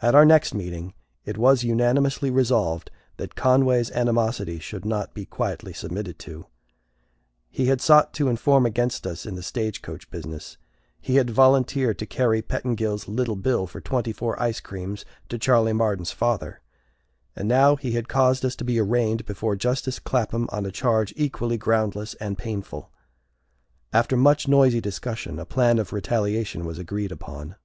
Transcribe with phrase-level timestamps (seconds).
[0.00, 5.72] At our next meeting it was unanimously resolved that Conway's animosity should not be quietly
[5.72, 6.46] submitted to.
[7.50, 10.58] He had sought to inform against us in the stagecoach business;
[11.00, 16.12] he had volunteered to carry Pettingil's "little bill" for twenty four icecreams to Charley Marden's
[16.12, 16.60] father;
[17.34, 21.12] and now he had caused us to be arraigned before justice Clapham on a charge
[21.16, 22.92] equally groundless and painful.
[23.92, 27.56] After much noisy discussion, a plan of retaliation was agreed upon.